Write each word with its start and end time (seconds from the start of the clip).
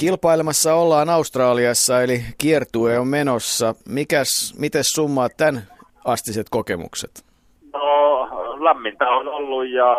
Kilpailemassa 0.00 0.74
ollaan 0.74 1.08
Australiassa, 1.08 2.02
eli 2.02 2.20
kiertue 2.38 2.98
on 2.98 3.08
menossa. 3.08 3.74
Mikäs, 3.88 4.54
miten 4.58 4.82
summaat 4.94 5.32
tämän 5.36 5.62
astiset 6.04 6.46
kokemukset? 6.50 7.10
No, 7.72 8.28
lämmintä 8.64 9.08
on 9.08 9.28
ollut 9.28 9.68
ja, 9.68 9.96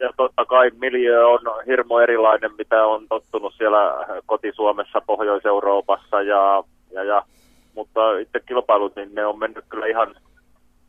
ja 0.00 0.10
totta 0.16 0.44
kai 0.44 0.70
miljö 0.80 1.26
on 1.28 1.40
hirmo 1.66 2.00
erilainen, 2.00 2.50
mitä 2.58 2.86
on 2.86 3.06
tottunut 3.08 3.54
siellä 3.58 4.06
kotisuomessa, 4.26 5.00
Pohjois-Euroopassa 5.06 6.22
ja, 6.22 6.64
ja, 6.92 7.04
ja 7.04 7.22
mutta 7.74 8.18
itse 8.18 8.40
kilpailut, 8.46 8.96
niin 8.96 9.14
ne 9.14 9.26
on 9.26 9.38
mennyt 9.38 9.64
kyllä 9.68 9.86
ihan, 9.86 10.14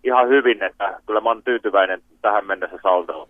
ihan 0.04 0.30
hyvin, 0.30 0.64
että 0.64 1.00
kyllä 1.06 1.22
mä 1.22 1.30
oon 1.30 1.44
tyytyväinen 1.44 2.02
tähän 2.22 2.46
mennessä 2.46 2.78
saldoon. 2.84 3.28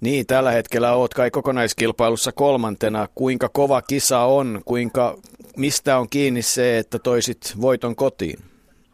Niin, 0.00 0.26
tällä 0.26 0.50
hetkellä 0.50 0.92
oot 0.92 1.14
kai 1.14 1.30
kokonaiskilpailussa 1.30 2.32
kolmantena. 2.34 3.06
Kuinka 3.14 3.48
kova 3.52 3.82
kisa 3.82 4.20
on? 4.20 4.60
Kuinka, 4.64 5.14
mistä 5.56 5.98
on 5.98 6.06
kiinni 6.10 6.42
se, 6.42 6.78
että 6.78 6.98
toisit 6.98 7.40
voiton 7.60 7.96
kotiin? 7.96 8.38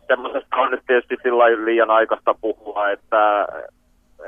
Semmoisesta 0.07 0.57
on 0.57 0.71
nyt 0.71 0.80
tietysti 0.87 1.16
sillä 1.23 1.65
liian 1.65 1.91
aikaista 1.91 2.34
puhua, 2.41 2.91
että, 2.91 3.47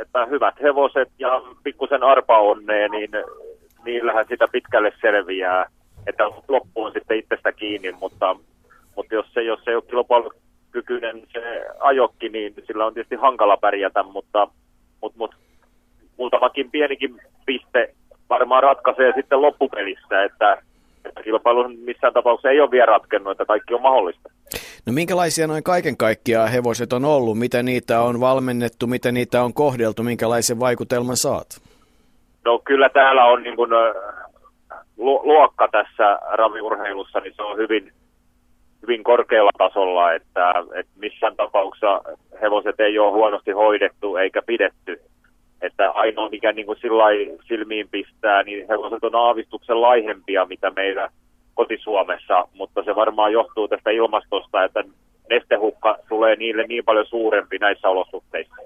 että 0.01 0.27
hyvät 0.27 0.55
hevoset 0.63 1.09
ja 1.19 1.43
pikkusen 1.63 2.03
arpa 2.03 2.39
onnee, 2.39 2.89
niin 2.89 3.11
niillähän 3.85 4.27
sitä 4.29 4.49
pitkälle 4.53 4.93
selviää, 5.01 5.67
että 6.07 6.25
loppu 6.49 6.85
on 6.85 6.93
sitten 6.93 7.19
itsestä 7.19 7.53
kiinni, 7.53 7.93
mutta, 7.93 8.37
mutta 8.97 9.15
jos, 9.15 9.27
se, 9.35 9.43
jos 9.43 9.61
se 9.65 9.71
ei 9.71 9.75
ole 9.75 9.85
kilpailukykyinen 9.91 11.23
se 11.33 11.67
ajokki, 11.81 12.29
niin 12.29 12.55
sillä 12.67 12.87
on 12.87 12.95
tietysti 12.95 13.17
hankala 13.17 13.57
pärjätä, 13.57 14.03
mutta, 14.03 14.49
mutta, 15.03 15.19
mutta 15.19 15.37
muutamakin 16.23 16.71
pienikin 16.71 17.17
piste 17.47 17.95
varmaan 18.31 18.63
ratkaisee 18.63 19.13
sitten 19.17 19.43
loppupelissä, 19.43 20.23
että, 20.25 20.63
että 21.05 21.23
kilpailu 21.23 21.69
missään 21.69 22.13
tapauksessa 22.13 22.51
ei 22.51 22.61
ole 22.61 22.71
vielä 22.71 22.87
ratkennut, 22.87 23.31
että 23.31 23.45
kaikki 23.45 23.75
on 23.75 23.83
mahdollista. 23.83 24.29
No 24.87 24.93
minkälaisia 24.93 25.47
noin 25.47 25.63
kaiken 25.63 25.97
kaikkiaan 25.97 26.51
hevoset 26.51 26.93
on 26.93 27.05
ollut? 27.05 27.39
Miten 27.39 27.65
niitä 27.65 28.01
on 28.01 28.21
valmennettu, 28.21 28.87
miten 28.87 29.15
niitä 29.15 29.43
on 29.43 29.55
kohdeltu, 29.55 30.03
minkälaisen 30.03 30.61
vaikutelman 30.61 31.17
saat? 31.17 31.47
No 32.45 32.59
kyllä 32.65 32.89
täällä 32.89 33.25
on 33.25 33.43
niin 33.43 33.57
kuin, 33.57 33.71
luokka 35.25 35.69
tässä 35.69 36.19
raviurheilussa, 36.33 37.21
niin 37.21 37.35
se 37.37 37.43
on 37.43 37.57
hyvin, 37.57 37.93
hyvin 38.83 39.05
korkealla 39.05 39.51
tasolla, 39.59 40.13
että, 40.13 40.55
että 40.75 40.93
missään 40.97 41.37
tapauksessa 41.37 42.01
hevoset 42.43 42.81
ei 42.81 42.99
ole 42.99 43.13
huonosti 43.13 43.51
hoidettu 43.51 44.17
eikä 44.17 44.43
pidetty 44.43 45.01
että 45.63 45.91
ainoa 45.91 46.29
mikä 46.29 46.53
niin 46.53 46.67
kuin 46.67 46.79
silmiin 47.49 47.89
pistää, 47.89 48.43
niin 48.43 48.67
hevoset 48.69 49.05
on 49.05 49.15
aavistuksen 49.15 49.81
laihempia, 49.81 50.47
mitä 50.47 50.71
meillä 50.71 51.09
kotisuomessa, 51.55 52.49
mutta 52.55 52.83
se 52.85 52.95
varmaan 52.95 53.33
johtuu 53.33 53.69
tästä 53.69 53.91
ilmastosta, 53.91 54.65
että 54.65 54.85
nestehukka 55.31 55.99
tulee 56.09 56.37
niille 56.37 56.67
niin 56.67 56.85
paljon 56.85 57.07
suurempi 57.07 57.59
näissä 57.59 57.89
olosuhteissa. 57.89 58.57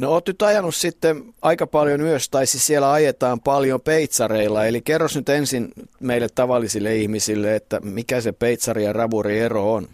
No 0.00 0.10
oot 0.10 0.26
nyt 0.26 0.42
ajanut 0.42 0.74
sitten 0.74 1.22
aika 1.42 1.66
paljon 1.66 2.00
myös, 2.00 2.28
tai 2.28 2.46
siis 2.46 2.66
siellä 2.66 2.92
ajetaan 2.92 3.40
paljon 3.40 3.80
peitsareilla, 3.80 4.66
eli 4.66 4.80
kerros 4.80 5.16
nyt 5.16 5.28
ensin 5.28 5.68
meille 6.00 6.26
tavallisille 6.34 6.94
ihmisille, 6.94 7.56
että 7.56 7.80
mikä 7.80 8.20
se 8.20 8.32
peitsari 8.32 8.84
ja 8.84 8.92
raburi 8.92 9.38
ero 9.38 9.72
on? 9.72 9.86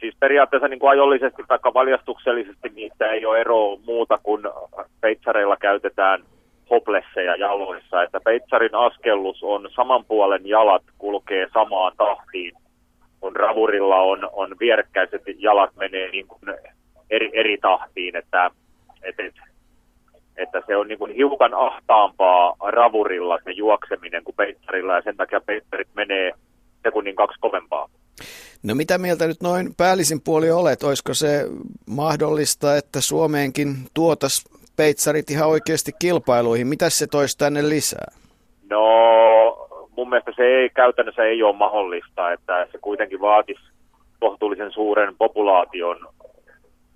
Siis 0.00 0.14
periaatteessa 0.20 0.68
niin 0.68 0.78
kuin 0.78 0.90
ajollisesti 0.90 1.42
tai 1.48 1.58
valjastuksellisesti 1.74 2.68
niistä 2.68 3.06
ei 3.06 3.26
ole 3.26 3.40
eroa 3.40 3.78
muuta 3.86 4.18
kuin 4.22 4.42
peitsareilla 5.00 5.56
käytetään 5.56 6.22
hoplesseja 6.70 7.36
jaloissa. 7.36 8.02
Että 8.02 8.20
peitsarin 8.24 8.74
askellus 8.74 9.42
on 9.42 9.68
saman 9.74 10.04
puolen 10.04 10.46
jalat 10.46 10.82
kulkee 10.98 11.48
samaan 11.54 11.92
tahtiin, 11.96 12.52
kun 13.20 13.36
ravurilla 13.36 13.96
on, 13.96 14.30
on 14.32 14.56
vierekkäiset 14.60 15.22
jalat 15.38 15.76
menee 15.76 16.10
niin 16.10 16.26
kuin 16.26 16.54
eri, 17.10 17.30
eri 17.32 17.58
tahtiin, 17.58 18.16
että, 18.16 18.50
että, 19.02 19.22
että 20.36 20.62
se 20.66 20.76
on 20.76 20.88
niin 20.88 20.98
kuin 20.98 21.14
hiukan 21.14 21.54
ahtaampaa 21.54 22.54
ravurilla 22.68 23.38
se 23.44 23.50
juokseminen 23.50 24.24
kuin 24.24 24.36
peitsarilla 24.36 24.94
ja 24.94 25.02
sen 25.02 25.16
takia 25.16 25.40
peitsarit 25.40 25.88
menee 25.94 26.32
sekunnin 26.82 27.16
kaksi 27.16 27.40
kovempaa. 27.40 27.88
No 28.62 28.74
mitä 28.74 28.98
mieltä 28.98 29.26
nyt 29.26 29.42
noin 29.42 29.74
päällisin 29.76 30.20
puoli 30.24 30.50
olet? 30.50 30.82
Olisiko 30.82 31.14
se 31.14 31.44
mahdollista, 31.86 32.76
että 32.76 33.00
Suomeenkin 33.00 33.76
tuotas 33.94 34.44
peitsarit 34.76 35.30
ihan 35.30 35.48
oikeasti 35.48 35.92
kilpailuihin? 35.98 36.66
Mitä 36.66 36.90
se 36.90 37.06
toisi 37.06 37.38
tänne 37.38 37.68
lisää? 37.68 38.12
No 38.70 38.82
mun 39.96 40.08
mielestä 40.08 40.32
se 40.36 40.42
ei 40.42 40.70
käytännössä 40.70 41.22
ei 41.24 41.42
ole 41.42 41.56
mahdollista, 41.56 42.32
että 42.32 42.66
se 42.72 42.78
kuitenkin 42.78 43.20
vaatisi 43.20 43.60
kohtuullisen 44.20 44.72
suuren 44.72 45.14
populaation 45.18 46.06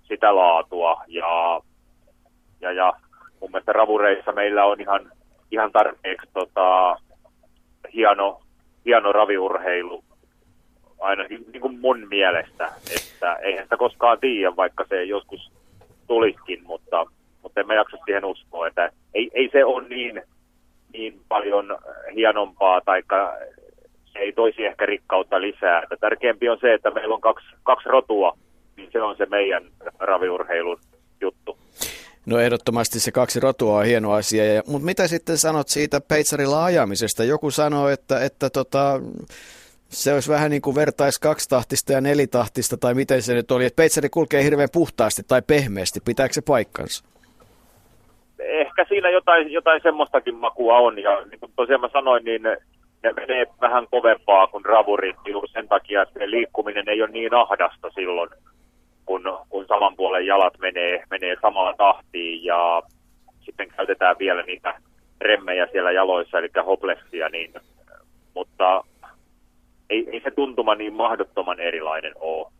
sitä 0.03 0.35
laatua 0.35 1.03
ja, 1.07 1.61
ja, 2.61 2.71
ja 2.71 2.93
mun 3.39 3.51
mielestä 3.51 3.73
ravureissa 3.73 4.31
meillä 4.31 4.65
on 4.65 4.81
ihan, 4.81 5.11
ihan 5.51 5.71
tarpeeksi 5.71 6.29
tota, 6.33 6.97
hieno, 7.93 8.39
hieno 8.85 9.11
raviurheilu 9.11 10.03
ainakin 11.03 11.45
niin 11.51 11.61
kuin 11.61 11.79
mun 11.79 12.07
mielestä, 12.09 12.71
että 12.95 13.35
eihän 13.35 13.63
sitä 13.63 13.77
koskaan 13.77 14.19
tiedä, 14.19 14.55
vaikka 14.55 14.85
se 14.89 15.03
joskus 15.03 15.51
tuliskin, 16.07 16.63
mutta, 16.63 17.05
mutta 17.41 17.59
en 17.59 17.67
mä 17.67 17.73
jaksa 17.73 17.97
siihen 18.05 18.25
uskoa, 18.25 18.67
että 18.67 18.89
ei, 19.13 19.31
ei 19.33 19.49
se 19.51 19.65
ole 19.65 19.87
niin, 19.87 20.21
niin 20.93 21.21
paljon 21.27 21.77
hienompaa, 22.15 22.81
tai 22.81 23.03
se 24.13 24.19
ei 24.19 24.31
toisi 24.31 24.65
ehkä 24.65 24.85
rikkautta 24.85 25.41
lisää. 25.41 25.81
Että 25.83 25.95
tärkeämpi 25.99 26.49
on 26.49 26.57
se, 26.61 26.73
että 26.73 26.91
meillä 26.91 27.15
on 27.15 27.21
kaksi, 27.21 27.47
kaksi 27.63 27.89
rotua, 27.89 28.37
niin 28.77 28.89
se 28.91 29.01
on 29.01 29.17
se 29.17 29.25
meidän 29.25 29.63
raviurheilun 29.99 30.79
juttu. 31.21 31.57
No 32.25 32.39
ehdottomasti 32.39 32.99
se 32.99 33.11
kaksi 33.11 33.39
rotua 33.39 33.77
on 33.77 33.85
hieno 33.85 34.11
asia, 34.11 34.43
mutta 34.67 34.85
mitä 34.85 35.07
sitten 35.07 35.37
sanot 35.37 35.67
siitä 35.67 36.01
peitsarilla 36.01 36.63
ajamisesta? 36.63 37.23
Joku 37.23 37.51
sanoo, 37.51 37.89
että, 37.89 38.23
että 38.25 38.49
tota, 38.49 38.99
se 39.93 40.13
olisi 40.13 40.31
vähän 40.31 40.51
niin 40.51 40.61
kuin 40.61 40.75
vertais 40.75 41.19
kaksitahtista 41.19 41.93
ja 41.93 42.01
nelitahtista, 42.01 42.77
tai 42.77 42.93
miten 42.93 43.21
se 43.21 43.33
nyt 43.33 43.51
oli, 43.51 43.65
että 43.65 43.75
peitsari 43.75 44.09
kulkee 44.09 44.43
hirveän 44.43 44.69
puhtaasti 44.73 45.21
tai 45.27 45.41
pehmeästi. 45.41 45.99
Pitääkö 46.05 46.33
se 46.33 46.41
paikkansa? 46.47 47.05
Ehkä 48.39 48.85
siinä 48.89 49.09
jotain, 49.09 49.51
jotain 49.51 49.81
semmoistakin 49.83 50.35
makua 50.35 50.77
on, 50.77 50.99
ja 50.99 51.25
niin 51.25 51.39
kuin 51.39 51.51
tosiaan 51.55 51.81
mä 51.81 51.89
sanoin, 51.93 52.25
niin 52.25 52.41
ne 53.03 53.13
menee 53.15 53.45
vähän 53.61 53.87
kovempaa 53.91 54.47
kuin 54.47 54.65
ravurit 54.65 55.15
juuri 55.25 55.47
sen 55.51 55.67
takia, 55.67 56.01
että 56.01 56.19
se 56.19 56.31
liikkuminen 56.31 56.89
ei 56.89 57.01
ole 57.01 57.11
niin 57.11 57.33
ahdasta 57.33 57.89
silloin, 57.89 58.29
kun, 59.05 59.39
kun 59.49 59.65
saman 59.67 59.95
puolen 59.95 60.25
jalat 60.25 60.53
menee, 60.59 61.03
menee 61.09 61.35
samaan 61.41 61.75
tahtiin, 61.77 62.43
ja 62.43 62.81
sitten 63.39 63.67
käytetään 63.77 64.15
vielä 64.19 64.43
niitä 64.43 64.73
remmejä 65.21 65.67
siellä 65.71 65.91
jaloissa, 65.91 66.39
eli 66.39 66.49
hoplessia, 66.65 67.29
niin, 67.29 67.53
mutta 68.33 68.83
ei, 69.93 70.09
ei 70.11 70.21
se 70.23 70.31
tuntuma 70.31 70.75
niin 70.75 70.93
mahdottoman 70.93 71.59
erilainen 71.59 72.13
ole. 72.19 72.51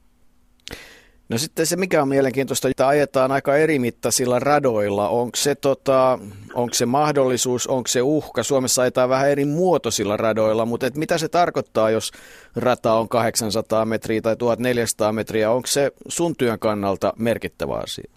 No 1.29 1.37
sitten 1.37 1.65
se, 1.65 1.75
mikä 1.75 2.01
on 2.01 2.07
mielenkiintoista, 2.07 2.67
että 2.67 2.87
ajetaan 2.87 3.31
aika 3.31 3.55
erimittaisilla 3.55 4.39
radoilla. 4.39 5.09
Onko 5.09 5.35
se, 5.35 5.55
tota, 5.55 6.19
onko 6.53 6.73
se 6.73 6.85
mahdollisuus, 6.85 7.67
onko 7.67 7.87
se 7.87 8.01
uhka? 8.01 8.43
Suomessa 8.43 8.81
ajetaan 8.81 9.09
vähän 9.09 9.29
eri 9.29 9.45
muotoisilla 9.45 10.17
radoilla, 10.17 10.65
mutta 10.65 10.85
et 10.87 10.95
mitä 10.95 11.17
se 11.17 11.29
tarkoittaa, 11.29 11.89
jos 11.89 12.11
rata 12.55 12.93
on 12.93 13.09
800 13.09 13.85
metriä 13.85 14.21
tai 14.21 14.35
1400 14.35 15.11
metriä? 15.11 15.51
Onko 15.51 15.67
se 15.67 15.91
sun 16.07 16.35
työn 16.37 16.59
kannalta 16.59 17.13
merkittävä 17.19 17.73
asia? 17.73 18.11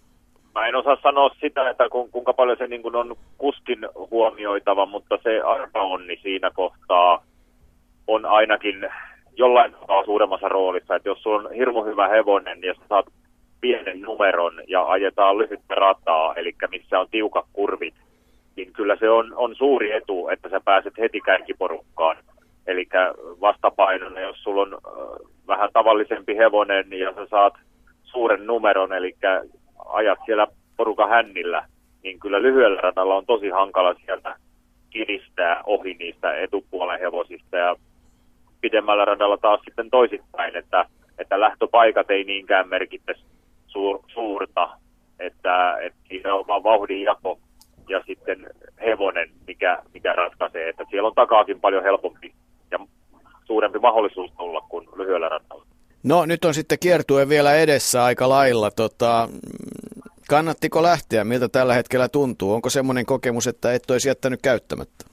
Mä 0.54 0.66
en 0.66 0.74
osaa 0.74 0.96
sanoa 1.02 1.30
sitä, 1.40 1.70
että 1.70 1.84
kuinka 2.12 2.32
paljon 2.32 2.58
se 2.58 2.66
niin 2.66 2.96
on 2.96 3.16
kuskin 3.38 3.78
huomioitava, 4.10 4.86
mutta 4.86 5.18
se 5.22 5.40
arpaonni 5.40 6.18
siinä 6.22 6.50
kohtaa 6.50 7.22
on 8.16 8.26
ainakin 8.26 8.88
jollain 9.36 9.72
tavalla 9.72 10.04
suuremmassa 10.04 10.48
roolissa, 10.48 10.96
että 10.96 11.08
jos 11.08 11.22
sulla 11.22 11.48
on 11.48 11.54
hirmu 11.54 11.84
hyvä 11.84 12.08
hevonen 12.08 12.62
ja 12.62 12.74
saat 12.88 13.06
pienen 13.60 14.00
numeron 14.00 14.62
ja 14.68 14.86
ajetaan 14.86 15.38
lyhyttä 15.38 15.74
rataa, 15.74 16.34
eli 16.34 16.54
missä 16.70 17.00
on 17.00 17.06
tiukat 17.10 17.46
kurvit, 17.52 17.94
niin 18.56 18.72
kyllä 18.72 18.96
se 18.96 19.10
on, 19.10 19.32
on 19.36 19.54
suuri 19.54 19.92
etu, 19.92 20.28
että 20.28 20.48
sä 20.48 20.60
pääset 20.64 20.98
heti 20.98 21.20
kärkiporukkaan. 21.20 22.16
Eli 22.66 22.88
vastapainona, 23.40 24.20
jos 24.20 24.42
sulla 24.42 24.62
on 24.62 24.74
äh, 24.74 25.26
vähän 25.46 25.70
tavallisempi 25.72 26.36
hevonen 26.36 26.86
ja 26.90 27.14
sä 27.14 27.26
saat 27.26 27.54
suuren 28.02 28.46
numeron, 28.46 28.92
eli 28.92 29.16
ajat 29.88 30.18
siellä 30.26 30.46
porukan 30.76 31.08
hännillä, 31.08 31.64
niin 32.02 32.20
kyllä 32.20 32.42
lyhyellä 32.42 32.80
radalla 32.80 33.16
on 33.16 33.26
tosi 33.26 33.48
hankala 33.48 33.94
sieltä 33.94 34.36
kiristää 34.90 35.62
ohi 35.66 35.94
niistä 35.94 36.36
etupuolen 36.36 37.00
hevosista 37.00 37.56
ja 37.56 37.76
pidemmällä 38.60 39.04
radalla 39.04 39.36
taas 39.36 39.60
sitten 39.64 39.90
toisittain, 39.90 40.56
että, 40.56 40.86
että 41.18 41.40
lähtöpaikat 41.40 42.10
ei 42.10 42.24
niinkään 42.24 42.68
merkittäisi 42.68 43.24
suur, 43.66 44.00
suurta, 44.06 44.68
että, 45.18 45.78
että 45.80 45.98
siinä 46.08 46.34
on 46.34 46.46
vaan 46.46 46.62
vauhdin 46.62 47.02
jako 47.02 47.38
ja 47.88 48.02
sitten 48.06 48.46
hevonen, 48.80 49.30
mikä, 49.46 49.82
mikä 49.94 50.12
ratkaisee, 50.12 50.68
että 50.68 50.84
siellä 50.90 51.06
on 51.06 51.14
takaakin 51.14 51.60
paljon 51.60 51.82
helpompi 51.82 52.34
ja 52.70 52.78
suurempi 53.44 53.78
mahdollisuus 53.78 54.30
tulla 54.36 54.60
kuin 54.60 54.88
lyhyellä 54.96 55.28
radalla. 55.28 55.66
No 56.02 56.26
nyt 56.26 56.44
on 56.44 56.54
sitten 56.54 56.78
kiertue 56.78 57.28
vielä 57.28 57.54
edessä 57.54 58.04
aika 58.04 58.28
lailla. 58.28 58.70
Tota, 58.70 59.28
kannattiko 60.28 60.82
lähteä? 60.82 61.24
Miltä 61.24 61.48
tällä 61.48 61.74
hetkellä 61.74 62.08
tuntuu? 62.08 62.54
Onko 62.54 62.70
semmoinen 62.70 63.06
kokemus, 63.06 63.46
että 63.46 63.72
et 63.72 63.90
olisi 63.90 64.08
jättänyt 64.08 64.40
käyttämättä? 64.42 65.04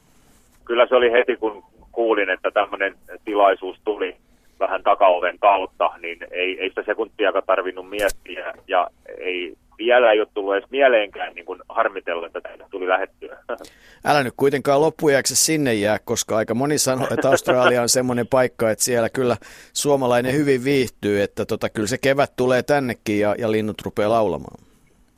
Kyllä 0.66 0.88
se 0.88 0.96
oli 0.96 1.12
heti, 1.12 1.36
kun 1.36 1.64
kuulin, 1.94 2.30
että 2.30 2.52
tämmöinen 2.52 2.96
tilaisuus 3.26 3.78
tuli 3.86 4.16
vähän 4.60 4.84
takaoven 4.84 5.40
kautta, 5.40 5.92
niin 6.02 6.18
ei, 6.32 6.60
ei 6.60 6.70
sitä 6.70 6.84
sekuntiakaan 6.84 7.44
tarvinnut 7.48 7.90
miettiä 7.90 8.54
ja 8.68 8.88
ei 9.18 9.54
vielä 9.78 10.12
ei 10.12 10.20
ole 10.20 10.28
tullut 10.34 10.56
edes 10.56 10.70
mieleenkään 10.70 11.34
niin 11.36 11.46
kuin 11.46 11.62
harmitella, 11.70 12.28
että 12.28 12.42
tänne 12.42 12.66
tuli 12.72 12.88
lähettyä. 12.88 13.38
Älä 14.06 14.24
nyt 14.24 14.34
kuitenkaan 14.38 14.82
loppujaksi 14.82 15.36
sinne 15.36 15.74
jää, 15.74 15.98
koska 16.06 16.38
aika 16.38 16.54
moni 16.54 16.78
sanoo, 16.78 17.08
että 17.12 17.30
Australia 17.30 17.82
on 17.82 17.90
semmoinen 17.90 18.28
paikka, 18.28 18.72
että 18.72 18.84
siellä 18.84 19.10
kyllä 19.10 19.36
suomalainen 19.74 20.34
hyvin 20.34 20.64
viihtyy, 20.64 21.22
että 21.22 21.46
tota, 21.46 21.70
kyllä 21.70 21.88
se 21.88 21.98
kevät 21.98 22.32
tulee 22.36 22.64
tännekin 22.64 23.20
ja, 23.20 23.36
ja 23.38 23.52
linnut 23.52 23.82
rupeaa 23.86 24.10
laulamaan. 24.10 24.60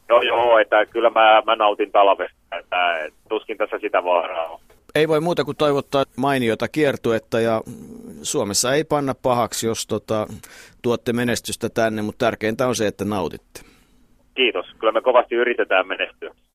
No 0.09 0.21
joo, 0.21 0.59
että 0.59 0.85
kyllä 0.85 1.09
mä, 1.09 1.43
mä 1.45 1.55
nautin 1.55 1.91
talvesta, 1.91 2.57
että 2.59 3.09
tuskin 3.29 3.57
tässä 3.57 3.79
sitä 3.79 4.03
vaaraa 4.03 4.45
on. 4.45 4.59
Ei 4.95 5.07
voi 5.07 5.21
muuta 5.21 5.43
kuin 5.43 5.57
toivottaa 5.57 6.05
mainiota 6.17 6.67
kiertuetta 6.67 7.39
ja 7.39 7.61
Suomessa 8.21 8.73
ei 8.73 8.83
panna 8.83 9.15
pahaksi, 9.15 9.67
jos 9.67 9.87
tota, 9.87 10.27
tuotte 10.81 11.13
menestystä 11.13 11.69
tänne, 11.69 12.01
mutta 12.01 12.25
tärkeintä 12.25 12.67
on 12.67 12.75
se, 12.75 12.87
että 12.87 13.05
nautitte. 13.05 13.61
Kiitos. 14.35 14.65
Kyllä 14.79 14.91
me 14.91 15.01
kovasti 15.01 15.35
yritetään 15.35 15.87
menestyä. 15.87 16.35